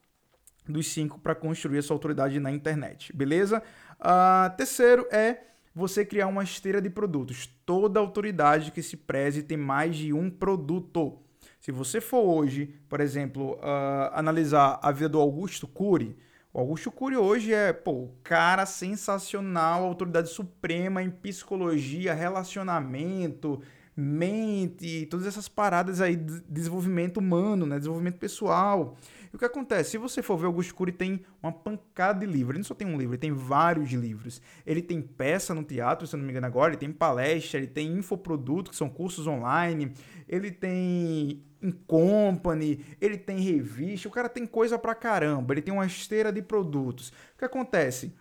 dos 0.68 0.88
cinco 0.88 1.20
para 1.20 1.36
construir 1.36 1.78
essa 1.78 1.92
autoridade 1.92 2.40
na 2.40 2.50
internet, 2.50 3.14
beleza? 3.14 3.62
Uh, 4.00 4.56
terceiro 4.56 5.06
é 5.12 5.53
você 5.74 6.04
criar 6.04 6.28
uma 6.28 6.44
esteira 6.44 6.80
de 6.80 6.88
produtos. 6.88 7.46
Toda 7.66 7.98
autoridade 7.98 8.70
que 8.70 8.82
se 8.82 8.96
preze 8.96 9.42
tem 9.42 9.56
mais 9.56 9.96
de 9.96 10.12
um 10.12 10.30
produto. 10.30 11.18
Se 11.58 11.72
você 11.72 12.00
for 12.00 12.22
hoje, 12.22 12.74
por 12.88 13.00
exemplo, 13.00 13.54
uh, 13.54 14.10
analisar 14.12 14.78
a 14.82 14.92
vida 14.92 15.08
do 15.08 15.20
Augusto 15.20 15.66
Cury, 15.66 16.16
O 16.54 16.60
Augusto 16.60 16.88
Cury 16.92 17.16
hoje 17.16 17.52
é, 17.52 17.72
pô, 17.72 18.10
cara 18.22 18.64
sensacional, 18.64 19.82
autoridade 19.82 20.28
suprema 20.28 21.02
em 21.02 21.10
psicologia, 21.10 22.14
relacionamento, 22.14 23.60
mente, 23.96 25.06
todas 25.06 25.26
essas 25.26 25.48
paradas 25.48 26.00
aí 26.00 26.16
de 26.16 26.40
desenvolvimento 26.48 27.18
humano, 27.18 27.64
né? 27.64 27.78
Desenvolvimento 27.78 28.18
pessoal. 28.18 28.96
E 29.32 29.36
o 29.36 29.38
que 29.38 29.44
acontece? 29.44 29.92
Se 29.92 29.98
você 29.98 30.22
for 30.22 30.36
ver, 30.36 30.46
Augusto 30.46 30.74
Cury 30.74 30.92
tem 30.92 31.24
uma 31.42 31.52
pancada 31.52 32.20
de 32.20 32.26
livros. 32.26 32.50
Ele 32.50 32.58
não 32.58 32.64
só 32.64 32.74
tem 32.74 32.86
um 32.86 32.96
livro, 32.96 33.14
ele 33.14 33.20
tem 33.20 33.32
vários 33.32 33.90
livros. 33.90 34.40
Ele 34.66 34.82
tem 34.82 35.00
peça 35.00 35.54
no 35.54 35.62
teatro, 35.62 36.06
se 36.06 36.14
eu 36.14 36.18
não 36.18 36.24
me 36.24 36.30
engano 36.30 36.46
agora, 36.46 36.72
ele 36.72 36.78
tem 36.78 36.92
palestra, 36.92 37.58
ele 37.58 37.66
tem 37.66 37.92
infoproduto, 37.98 38.70
que 38.70 38.76
são 38.76 38.88
cursos 38.88 39.26
online, 39.26 39.92
ele 40.28 40.50
tem 40.50 41.44
em 41.62 41.72
company, 41.72 42.84
ele 43.00 43.16
tem 43.16 43.38
revista, 43.38 44.06
o 44.06 44.10
cara 44.10 44.28
tem 44.28 44.46
coisa 44.46 44.78
pra 44.78 44.94
caramba, 44.94 45.54
ele 45.54 45.62
tem 45.62 45.72
uma 45.72 45.86
esteira 45.86 46.30
de 46.30 46.42
produtos. 46.42 47.08
O 47.34 47.38
que 47.38 47.44
acontece? 47.44 48.14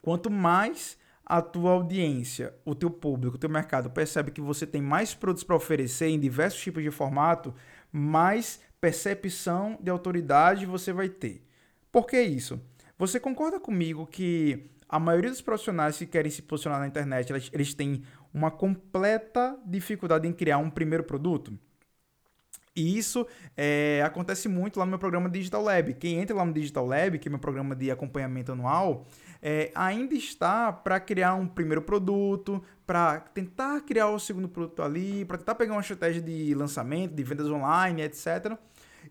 Quanto 0.00 0.30
mais 0.30 0.96
a 1.24 1.40
tua 1.40 1.72
audiência, 1.72 2.54
o 2.64 2.74
teu 2.74 2.90
público, 2.90 3.36
o 3.36 3.38
teu 3.38 3.48
mercado 3.48 3.90
percebe 3.90 4.30
que 4.30 4.40
você 4.40 4.66
tem 4.66 4.82
mais 4.82 5.14
produtos 5.14 5.44
para 5.44 5.56
oferecer 5.56 6.08
em 6.08 6.18
diversos 6.18 6.60
tipos 6.60 6.82
de 6.82 6.90
formato, 6.90 7.54
mais 7.90 8.60
percepção 8.80 9.78
de 9.80 9.90
autoridade 9.90 10.66
você 10.66 10.92
vai 10.92 11.08
ter. 11.08 11.46
Por 11.90 12.06
que 12.06 12.20
isso? 12.20 12.60
Você 12.98 13.20
concorda 13.20 13.60
comigo 13.60 14.06
que 14.06 14.70
a 14.88 14.98
maioria 14.98 15.30
dos 15.30 15.40
profissionais 15.40 15.96
que 15.96 16.06
querem 16.06 16.30
se 16.30 16.42
posicionar 16.42 16.80
na 16.80 16.86
internet, 16.86 17.32
eles, 17.52 17.74
têm 17.74 18.02
uma 18.32 18.50
completa 18.50 19.58
dificuldade 19.64 20.28
em 20.28 20.32
criar 20.32 20.58
um 20.58 20.68
primeiro 20.68 21.04
produto? 21.04 21.58
E 22.74 22.96
isso 22.96 23.26
é, 23.56 24.02
acontece 24.04 24.48
muito 24.48 24.78
lá 24.78 24.86
no 24.86 24.90
meu 24.90 24.98
programa 24.98 25.28
Digital 25.28 25.62
Lab. 25.62 25.92
Quem 25.94 26.18
entra 26.18 26.34
lá 26.34 26.44
no 26.44 26.52
Digital 26.52 26.86
Lab, 26.86 27.18
que 27.18 27.28
é 27.28 27.30
meu 27.30 27.38
programa 27.38 27.76
de 27.76 27.90
acompanhamento 27.90 28.52
anual, 28.52 29.04
é, 29.42 29.70
ainda 29.74 30.14
está 30.14 30.72
para 30.72 30.98
criar 30.98 31.34
um 31.34 31.46
primeiro 31.46 31.82
produto, 31.82 32.62
para 32.86 33.20
tentar 33.20 33.82
criar 33.82 34.08
o 34.08 34.18
segundo 34.18 34.48
produto 34.48 34.82
ali, 34.82 35.24
para 35.26 35.36
tentar 35.36 35.54
pegar 35.54 35.74
uma 35.74 35.80
estratégia 35.82 36.22
de 36.22 36.54
lançamento, 36.54 37.14
de 37.14 37.22
vendas 37.22 37.48
online, 37.48 38.02
etc. 38.02 38.56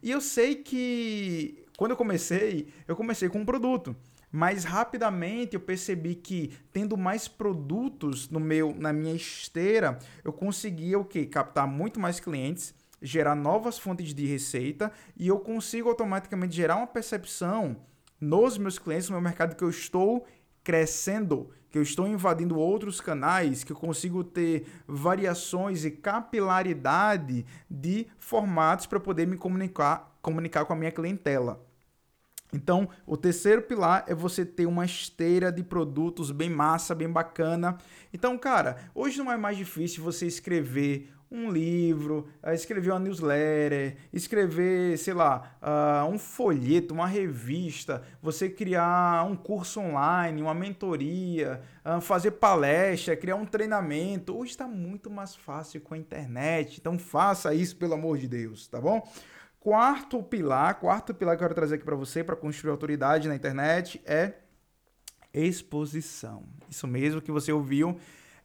E 0.01 0.09
eu 0.09 0.21
sei 0.21 0.55
que 0.55 1.63
quando 1.77 1.91
eu 1.91 1.97
comecei, 1.97 2.67
eu 2.87 2.95
comecei 2.95 3.29
com 3.29 3.39
um 3.39 3.45
produto. 3.45 3.95
Mas 4.31 4.63
rapidamente 4.63 5.55
eu 5.55 5.59
percebi 5.59 6.15
que 6.15 6.53
tendo 6.71 6.95
mais 6.95 7.27
produtos 7.27 8.29
no 8.29 8.39
meu 8.39 8.73
na 8.73 8.93
minha 8.93 9.13
esteira, 9.13 9.99
eu 10.23 10.31
conseguia 10.31 10.97
o 10.97 11.03
que 11.03 11.25
captar 11.25 11.67
muito 11.67 11.99
mais 11.99 12.19
clientes, 12.19 12.73
gerar 13.01 13.35
novas 13.35 13.79
fontes 13.79 14.13
de 14.13 14.25
receita 14.25 14.91
e 15.17 15.27
eu 15.27 15.39
consigo 15.39 15.89
automaticamente 15.89 16.55
gerar 16.55 16.75
uma 16.77 16.87
percepção 16.87 17.77
nos 18.19 18.57
meus 18.57 18.77
clientes, 18.77 19.09
no 19.09 19.15
meu 19.15 19.21
mercado 19.21 19.55
que 19.55 19.63
eu 19.63 19.69
estou 19.69 20.27
crescendo, 20.63 21.49
que 21.69 21.77
eu 21.77 21.81
estou 21.81 22.07
invadindo 22.07 22.59
outros 22.59 23.01
canais, 23.01 23.63
que 23.63 23.71
eu 23.71 23.75
consigo 23.75 24.23
ter 24.23 24.67
variações 24.87 25.83
e 25.85 25.91
capilaridade 25.91 27.45
de 27.69 28.05
formatos 28.19 28.85
para 28.85 28.99
poder 28.99 29.25
me 29.25 29.37
comunicar, 29.37 30.15
comunicar 30.21 30.65
com 30.65 30.73
a 30.73 30.75
minha 30.75 30.91
clientela. 30.91 31.65
Então, 32.53 32.89
o 33.05 33.15
terceiro 33.15 33.61
pilar 33.61 34.03
é 34.07 34.13
você 34.13 34.45
ter 34.45 34.65
uma 34.65 34.85
esteira 34.85 35.51
de 35.51 35.63
produtos 35.63 36.31
bem 36.31 36.49
massa, 36.49 36.93
bem 36.93 37.09
bacana. 37.09 37.77
Então, 38.13 38.37
cara, 38.37 38.89
hoje 38.93 39.19
não 39.19 39.31
é 39.31 39.37
mais 39.37 39.55
difícil 39.55 40.03
você 40.03 40.27
escrever 40.27 41.09
um 41.31 41.49
livro, 41.49 42.27
escrever 42.47 42.91
uma 42.91 42.99
newsletter, 42.99 43.95
escrever, 44.11 44.97
sei 44.97 45.13
lá, 45.13 45.57
uh, 45.61 46.11
um 46.11 46.19
folheto, 46.19 46.93
uma 46.93 47.07
revista, 47.07 48.03
você 48.21 48.49
criar 48.49 49.25
um 49.25 49.35
curso 49.37 49.79
online, 49.79 50.41
uma 50.41 50.53
mentoria, 50.53 51.61
uh, 51.85 52.01
fazer 52.01 52.31
palestra, 52.31 53.15
criar 53.15 53.37
um 53.37 53.45
treinamento. 53.45 54.37
Hoje 54.37 54.51
está 54.51 54.67
muito 54.67 55.09
mais 55.09 55.33
fácil 55.33 55.79
com 55.79 55.93
a 55.93 55.97
internet, 55.97 56.79
então 56.79 56.99
faça 56.99 57.53
isso 57.53 57.77
pelo 57.77 57.93
amor 57.93 58.17
de 58.17 58.27
Deus, 58.27 58.67
tá 58.67 58.81
bom? 58.81 59.01
Quarto 59.57 60.21
pilar, 60.21 60.79
quarto 60.79 61.13
pilar 61.13 61.37
que 61.37 61.43
eu 61.43 61.47
quero 61.47 61.55
trazer 61.55 61.75
aqui 61.75 61.85
para 61.85 61.95
você 61.95 62.23
para 62.23 62.35
construir 62.35 62.71
autoridade 62.71 63.29
na 63.29 63.35
internet 63.35 64.01
é 64.05 64.33
exposição. 65.33 66.43
Isso 66.69 66.85
mesmo 66.87 67.21
que 67.21 67.31
você 67.31 67.53
ouviu 67.53 67.97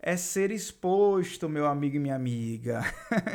é 0.06 0.16
ser 0.16 0.52
exposto, 0.52 1.48
meu 1.48 1.66
amigo 1.66 1.96
e 1.96 1.98
minha 1.98 2.14
amiga. 2.14 2.80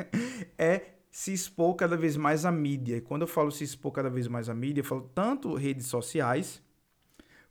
é 0.58 0.84
se 1.12 1.34
expor 1.34 1.75
cada 1.75 1.98
vez 1.98 2.16
mais 2.16 2.46
à 2.46 2.51
mídia. 2.51 2.96
E 2.96 3.01
quando 3.01 3.24
eu 3.24 3.28
falo 3.28 3.51
se 3.51 3.66
expor 3.66 3.92
cada 3.92 4.10
vez 4.10 4.25
mais 4.25 4.48
à 4.48 4.54
mídia, 4.54 4.80
eu 4.80 4.86
falo 4.86 5.12
tanto 5.13 5.54
redes 5.54 5.88
sociais, 5.88 6.63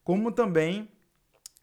como 0.02 0.32
também 0.32 0.88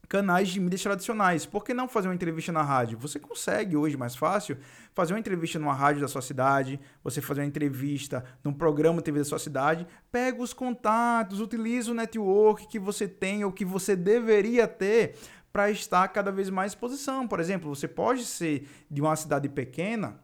canais 0.08 0.50
de 0.50 0.60
mídias 0.60 0.82
tradicionais. 0.84 1.46
Por 1.46 1.64
que 1.64 1.74
não 1.74 1.88
fazer 1.88 2.08
uma 2.08 2.16
entrevista 2.16 2.52
na 2.52 2.62
rádio? 2.62 2.98
Você 3.00 3.20
consegue 3.20 3.76
hoje 3.76 3.98
mais 3.98 4.16
fácil 4.16 4.58
fazer 4.94 5.14
uma 5.14 5.20
entrevista 5.20 5.60
numa 5.60 5.74
rádio 5.74 6.02
da 6.02 6.08
sua 6.08 6.22
cidade, 6.22 6.80
você 7.04 7.22
fazer 7.22 7.42
uma 7.42 7.48
entrevista 7.48 8.24
num 8.44 8.54
programa 8.54 9.02
TV 9.02 9.20
da 9.20 9.26
sua 9.26 9.40
cidade, 9.40 9.86
pega 10.12 10.42
os 10.42 10.54
contatos, 10.54 11.42
utiliza 11.42 11.92
o 11.92 11.96
network 11.96 12.68
que 12.68 12.80
você 12.80 13.08
tem 13.08 13.44
ou 13.44 13.52
que 13.52 13.66
você 13.66 13.96
deveria 13.96 14.68
ter 14.68 15.16
para 15.58 15.72
estar 15.72 16.08
cada 16.10 16.32
vez 16.32 16.52
mais 16.52 16.72
em 16.72 16.76
exposição. 16.76 17.28
Por 17.28 17.40
exemplo, 17.40 17.74
você 17.74 17.88
pode 17.88 18.24
ser 18.26 18.70
de 18.92 19.02
uma 19.02 19.16
cidade 19.16 19.50
pequena 19.50 20.20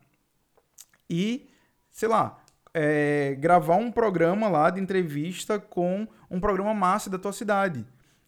e, 1.09 1.49
sei 1.89 2.07
lá, 2.07 2.37
é, 2.71 3.35
gravar 3.39 3.77
um 3.77 3.91
programa 3.91 4.47
lá 4.47 4.69
de 4.69 4.79
entrevista 4.79 5.57
com 5.57 6.07
um 6.29 6.39
programa 6.39 6.71
massa 6.75 7.09
da 7.09 7.17
tua 7.17 7.33
cidade. 7.33 7.83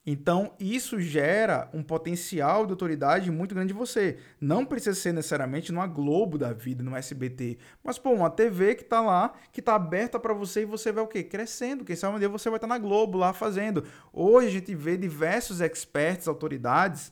Então, 0.07 0.53
isso 0.59 0.99
gera 0.99 1.67
um 1.73 1.81
potencial 1.81 2.65
de 2.65 2.71
autoridade 2.71 3.31
muito 3.31 3.55
grande 3.55 3.73
em 3.73 3.75
você. 3.75 4.17
Não 4.39 4.63
precisa 4.63 4.93
ser 4.93 5.11
necessariamente 5.11 5.71
numa 5.71 5.87
Globo 5.87 6.37
da 6.37 6.53
vida, 6.53 6.83
no 6.83 6.95
SBT, 6.95 7.57
mas 7.83 7.97
pô, 7.97 8.11
uma 8.11 8.29
TV 8.29 8.75
que 8.75 8.83
tá 8.83 9.01
lá, 9.01 9.33
que 9.51 9.63
tá 9.63 9.73
aberta 9.73 10.19
para 10.19 10.33
você 10.33 10.61
e 10.61 10.65
você 10.65 10.91
vai 10.91 11.03
o 11.03 11.07
quê? 11.07 11.23
Crescendo. 11.23 11.83
Quem 11.83 11.95
sabe 11.95 12.15
um 12.15 12.19
dia 12.19 12.29
você 12.29 12.49
vai 12.49 12.57
estar 12.57 12.67
tá 12.67 12.73
na 12.75 12.77
Globo 12.77 13.17
lá 13.17 13.33
fazendo. 13.33 13.83
Hoje 14.13 14.47
a 14.47 14.51
gente 14.51 14.75
vê 14.75 14.95
diversos 14.95 15.59
experts, 15.59 16.27
autoridades 16.27 17.11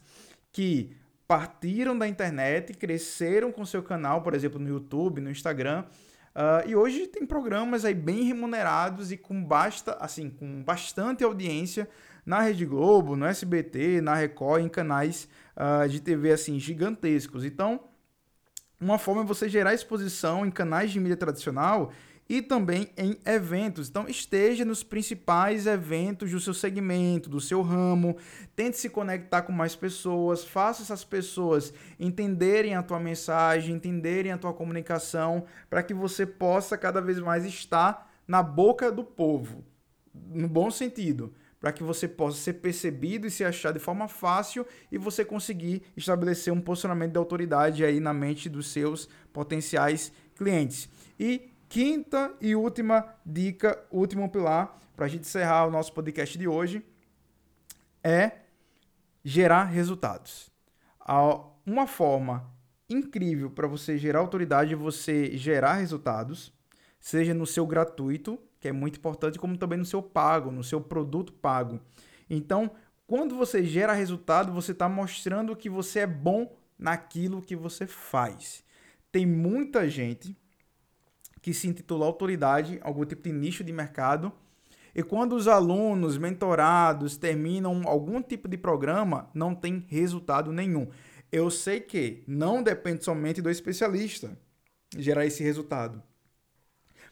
que 0.52 0.96
partiram 1.26 1.98
da 1.98 2.06
internet, 2.06 2.74
cresceram 2.74 3.50
com 3.50 3.64
seu 3.64 3.82
canal, 3.82 4.22
por 4.22 4.34
exemplo, 4.34 4.60
no 4.60 4.68
YouTube, 4.68 5.20
no 5.20 5.30
Instagram, 5.30 5.84
Uh, 6.34 6.68
e 6.68 6.74
hoje 6.74 7.06
tem 7.06 7.24
programas 7.24 7.84
aí 7.84 7.94
bem 7.94 8.24
remunerados 8.24 9.12
e 9.12 9.16
com 9.16 9.40
basta, 9.40 9.96
assim, 10.00 10.28
com 10.28 10.64
bastante 10.64 11.22
audiência 11.22 11.88
na 12.24 12.40
Rede 12.40 12.64
Globo, 12.64 13.16
no 13.16 13.26
SBT, 13.26 14.00
na 14.00 14.14
Record, 14.14 14.64
em 14.64 14.68
canais 14.68 15.28
uh, 15.56 15.88
de 15.88 16.00
TV 16.00 16.32
assim 16.32 16.58
gigantescos. 16.58 17.44
Então, 17.44 17.80
uma 18.80 18.98
forma 18.98 19.22
é 19.22 19.24
você 19.24 19.48
gerar 19.48 19.74
exposição 19.74 20.44
em 20.44 20.50
canais 20.50 20.90
de 20.90 21.00
mídia 21.00 21.16
tradicional 21.16 21.92
e 22.26 22.40
também 22.40 22.88
em 22.96 23.18
eventos. 23.26 23.88
Então, 23.88 24.08
esteja 24.08 24.64
nos 24.64 24.82
principais 24.82 25.66
eventos 25.66 26.30
do 26.30 26.40
seu 26.40 26.54
segmento, 26.54 27.28
do 27.28 27.40
seu 27.40 27.60
ramo, 27.60 28.16
tente 28.56 28.78
se 28.78 28.88
conectar 28.88 29.42
com 29.42 29.52
mais 29.52 29.76
pessoas, 29.76 30.44
faça 30.44 30.82
essas 30.82 31.04
pessoas 31.04 31.72
entenderem 32.00 32.74
a 32.74 32.82
tua 32.82 32.98
mensagem, 32.98 33.74
entenderem 33.74 34.32
a 34.32 34.38
tua 34.38 34.54
comunicação, 34.54 35.44
para 35.68 35.82
que 35.82 35.92
você 35.92 36.24
possa 36.24 36.78
cada 36.78 37.00
vez 37.00 37.18
mais 37.18 37.44
estar 37.44 38.10
na 38.26 38.42
boca 38.42 38.90
do 38.90 39.04
povo, 39.04 39.62
no 40.14 40.48
bom 40.48 40.70
sentido 40.70 41.34
para 41.64 41.72
que 41.72 41.82
você 41.82 42.06
possa 42.06 42.36
ser 42.36 42.52
percebido 42.52 43.26
e 43.26 43.30
se 43.30 43.42
achar 43.42 43.72
de 43.72 43.78
forma 43.78 44.06
fácil 44.06 44.66
e 44.92 44.98
você 44.98 45.24
conseguir 45.24 45.82
estabelecer 45.96 46.52
um 46.52 46.60
posicionamento 46.60 47.12
de 47.12 47.16
autoridade 47.16 47.82
aí 47.82 48.00
na 48.00 48.12
mente 48.12 48.50
dos 48.50 48.70
seus 48.70 49.08
potenciais 49.32 50.12
clientes. 50.36 50.90
E 51.18 51.50
quinta 51.66 52.34
e 52.38 52.54
última 52.54 53.16
dica, 53.24 53.82
último 53.90 54.28
pilar, 54.28 54.78
para 54.94 55.06
a 55.06 55.08
gente 55.08 55.22
encerrar 55.22 55.66
o 55.66 55.70
nosso 55.70 55.90
podcast 55.94 56.36
de 56.36 56.46
hoje, 56.46 56.84
é 58.02 58.32
gerar 59.24 59.64
resultados. 59.64 60.50
Uma 61.64 61.86
forma 61.86 62.46
incrível 62.90 63.50
para 63.50 63.66
você 63.66 63.96
gerar 63.96 64.18
autoridade 64.18 64.74
é 64.74 64.76
você 64.76 65.34
gerar 65.34 65.76
resultados, 65.76 66.52
seja 67.00 67.32
no 67.32 67.46
seu 67.46 67.66
gratuito, 67.66 68.38
que 68.64 68.68
é 68.68 68.72
muito 68.72 68.96
importante, 68.96 69.38
como 69.38 69.58
também 69.58 69.78
no 69.78 69.84
seu 69.84 70.02
pago, 70.02 70.50
no 70.50 70.64
seu 70.64 70.80
produto 70.80 71.34
pago. 71.34 71.78
Então, 72.30 72.70
quando 73.06 73.36
você 73.36 73.62
gera 73.62 73.92
resultado, 73.92 74.54
você 74.54 74.72
está 74.72 74.88
mostrando 74.88 75.54
que 75.54 75.68
você 75.68 75.98
é 75.98 76.06
bom 76.06 76.50
naquilo 76.78 77.42
que 77.42 77.54
você 77.54 77.86
faz. 77.86 78.64
Tem 79.12 79.26
muita 79.26 79.86
gente 79.86 80.34
que 81.42 81.52
se 81.52 81.68
intitula 81.68 82.06
autoridade, 82.06 82.80
algum 82.82 83.04
tipo 83.04 83.20
de 83.20 83.32
nicho 83.32 83.62
de 83.62 83.70
mercado, 83.70 84.32
e 84.94 85.02
quando 85.02 85.36
os 85.36 85.46
alunos 85.46 86.16
mentorados 86.16 87.18
terminam 87.18 87.82
algum 87.84 88.22
tipo 88.22 88.48
de 88.48 88.56
programa, 88.56 89.28
não 89.34 89.54
tem 89.54 89.84
resultado 89.88 90.50
nenhum. 90.50 90.88
Eu 91.30 91.50
sei 91.50 91.80
que 91.80 92.24
não 92.26 92.62
depende 92.62 93.04
somente 93.04 93.42
do 93.42 93.50
especialista 93.50 94.38
gerar 94.96 95.26
esse 95.26 95.42
resultado. 95.42 96.02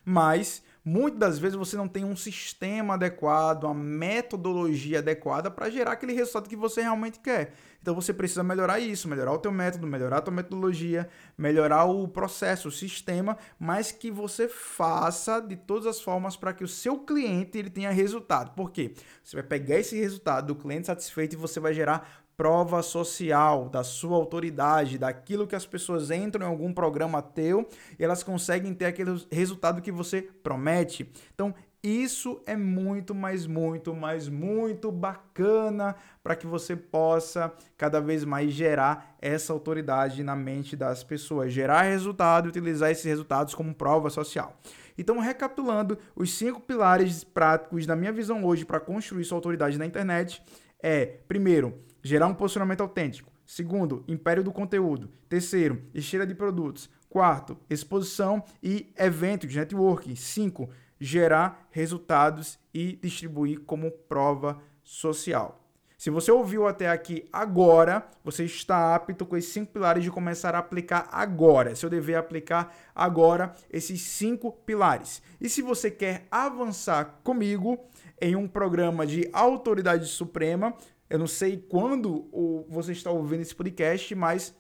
Mas 0.03 0.63
muitas 0.85 1.21
das 1.21 1.39
vezes 1.39 1.57
você 1.57 1.77
não 1.77 1.89
tem 1.89 2.05
um 2.05 2.17
sistema 2.17 2.95
adequado, 2.95 3.65
uma 3.65 3.75
metodologia 3.75 4.99
adequada 4.99 5.51
para 5.51 5.71
gerar 5.71 5.93
aquele 5.93 6.13
resultado 6.13 6.49
que 6.49 6.57
você 6.57 6.83
realmente 6.83 7.21
quer. 7.21 7.55
Então 7.81 7.95
você 7.95 8.13
precisa 8.13 8.45
melhorar 8.45 8.79
isso, 8.79 9.09
melhorar 9.09 9.33
o 9.33 9.39
teu 9.39 9.51
método, 9.51 9.87
melhorar 9.87 10.19
a 10.19 10.21
tua 10.21 10.33
metodologia, 10.33 11.09
melhorar 11.37 11.85
o 11.85 12.07
processo, 12.07 12.69
o 12.69 12.73
sistema, 12.73 13.37
mas 13.59 13.91
que 13.91 14.11
você 14.11 14.49
faça 14.49 15.41
de 15.41 15.57
todas 15.57 15.87
as 15.87 16.01
formas 16.01 16.37
para 16.37 16.53
que 16.53 16.63
o 16.63 16.69
seu 16.69 16.99
cliente 16.99 17.59
ele 17.59 17.71
tenha 17.71 17.91
resultado. 17.91 18.55
Por 18.55 18.71
quê? 18.71 18.95
Você 19.23 19.37
vai 19.37 19.43
pegar 19.45 19.81
esse 19.81 19.99
resultado 19.99 20.47
do 20.47 20.55
cliente 20.55 20.87
satisfeito 20.87 21.33
e 21.35 21.37
você 21.37 21.59
vai 21.59 21.75
gerar 21.75 22.22
prova 22.37 22.83
social 22.83 23.69
da 23.69 23.85
sua 23.85 24.17
autoridade, 24.17 24.99
daquilo 24.99 25.47
que 25.47 25.55
as 25.55 25.67
pessoas 25.67 26.11
entram 26.11 26.47
em 26.47 26.51
algum 26.51 26.73
programa 26.73 27.23
teu 27.23 27.69
e 27.99 28.05
elas 28.05 28.23
conseguem 28.23 28.75
ter 28.75 28.87
aquele 28.87 29.25
resultado 29.31 29.83
que 29.83 29.93
você 29.93 30.23
promete. 30.23 31.11
Então, 31.35 31.55
isso 31.83 32.41
é 32.47 32.57
muito, 32.57 33.13
mais 33.13 33.45
muito, 33.45 33.93
mais 33.93 34.29
muito 34.29 34.93
bacana 34.93 35.97
para 36.23 36.37
que 36.37 36.47
você 36.47 36.77
possa 36.77 37.53
cada 37.77 38.01
vez 38.01 38.25
mais 38.25 38.53
gerar 38.53 39.17
essa 39.21 39.53
autoridade 39.53 40.23
na 40.23 40.37
mente 40.37 40.77
das 40.77 41.03
pessoas, 41.03 41.53
gerar 41.53 41.83
resultado 41.83 42.47
e 42.47 42.51
utilizar 42.51 42.93
esses 42.93 43.05
resultados 43.05 43.53
como 43.53 43.75
prova 43.75 44.11
social. 44.11 44.57
Então, 44.97 45.19
recapitulando, 45.19 45.99
os 46.15 46.33
cinco 46.35 46.61
pilares 46.61 47.25
práticos 47.25 47.85
da 47.85 47.97
minha 47.97 48.13
visão 48.13 48.45
hoje 48.45 48.65
para 48.65 48.79
construir 48.79 49.25
sua 49.25 49.39
autoridade 49.39 49.77
na 49.77 49.85
internet 49.85 50.41
é, 50.81 51.07
primeiro, 51.27 51.81
gerar 52.03 52.27
um 52.27 52.35
posicionamento 52.35 52.81
autêntico. 52.81 53.33
Segundo, 53.47 54.05
império 54.09 54.43
do 54.43 54.53
conteúdo. 54.53 55.11
Terceiro, 55.29 55.83
esteira 55.95 56.27
de 56.27 56.35
produtos. 56.35 56.91
Quarto, 57.09 57.59
exposição 57.69 58.43
e 58.63 58.93
eventos, 58.97 59.55
networking. 59.55 60.15
Cinco, 60.15 60.71
gerar 60.99 61.69
resultados 61.71 62.59
e 62.73 62.99
distribuir 63.03 63.61
como 63.61 63.91
prova 63.91 64.61
social. 64.83 65.63
Se 66.03 66.11
você 66.11 66.33
ouviu 66.33 66.67
até 66.67 66.89
aqui 66.89 67.29
agora, 67.33 68.05
você 68.25 68.45
está 68.45 68.93
apto 68.93 69.25
com 69.25 69.37
esses 69.37 69.53
cinco 69.53 69.73
pilares 69.73 70.03
de 70.03 70.11
começar 70.11 70.53
a 70.53 70.59
aplicar 70.59 71.09
agora. 71.13 71.77
Se 71.77 71.87
eu 71.87 71.91
dever 71.91 72.17
aplicar 72.17 72.75
agora 72.93 73.55
esses 73.71 74.03
cinco 74.03 74.51
pilares. 74.51 75.23
E 75.41 75.49
se 75.49 75.63
você 75.63 75.93
quer 75.93 76.27
avançar 76.29 77.21
comigo 77.23 77.79
em 78.21 78.35
um 78.35 78.49
programa 78.49 79.07
de 79.07 79.31
autoridade 79.33 80.07
suprema, 80.07 80.75
eu 81.13 81.19
não 81.19 81.27
sei 81.27 81.59
quando 81.59 82.27
você 82.71 82.93
está 82.93 83.11
ouvindo 83.11 83.43
esse 83.43 83.55
podcast, 83.55 84.15
mas 84.15 84.57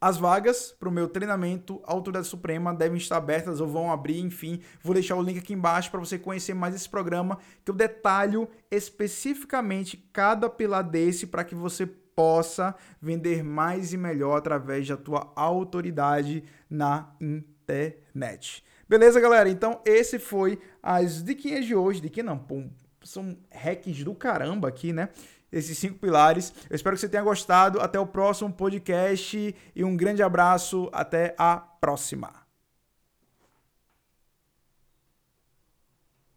as 0.00 0.16
vagas 0.16 0.72
para 0.72 0.88
o 0.88 0.92
meu 0.92 1.06
treinamento 1.06 1.82
Autoridade 1.84 2.26
Suprema 2.26 2.72
devem 2.72 2.96
estar 2.96 3.18
abertas 3.18 3.60
ou 3.60 3.68
vão 3.68 3.92
abrir, 3.92 4.20
enfim. 4.20 4.62
Vou 4.82 4.94
deixar 4.94 5.16
o 5.16 5.22
link 5.22 5.38
aqui 5.38 5.52
embaixo 5.52 5.90
para 5.90 6.00
você 6.00 6.18
conhecer 6.18 6.54
mais 6.54 6.74
esse 6.74 6.88
programa, 6.88 7.38
que 7.62 7.70
eu 7.70 7.74
detalho 7.74 8.48
especificamente 8.70 9.98
cada 10.14 10.48
pilar 10.48 10.82
desse 10.82 11.26
para 11.26 11.44
que 11.44 11.54
você 11.54 11.84
possa 11.86 12.74
vender 12.98 13.44
mais 13.44 13.92
e 13.92 13.98
melhor 13.98 14.38
através 14.38 14.88
da 14.88 14.96
tua 14.96 15.30
autoridade 15.36 16.42
na 16.70 17.14
internet. 17.20 18.64
Beleza, 18.88 19.20
galera? 19.20 19.50
Então, 19.50 19.82
esse 19.84 20.18
foi 20.18 20.58
as 20.82 21.22
diquinhas 21.22 21.66
de 21.66 21.74
hoje. 21.74 22.00
Diquinha 22.00 22.24
não, 22.24 22.38
pô, 22.38 22.62
são 23.08 23.36
hacks 23.50 24.04
do 24.04 24.14
caramba 24.14 24.68
aqui, 24.68 24.92
né? 24.92 25.08
Esses 25.50 25.78
cinco 25.78 25.98
pilares. 25.98 26.52
Eu 26.68 26.76
espero 26.76 26.94
que 26.94 27.00
você 27.00 27.08
tenha 27.08 27.22
gostado. 27.22 27.80
Até 27.80 27.98
o 27.98 28.06
próximo 28.06 28.52
podcast 28.52 29.54
e 29.74 29.84
um 29.84 29.96
grande 29.96 30.22
abraço. 30.22 30.88
Até 30.92 31.34
a 31.38 31.56
próxima. 31.56 32.47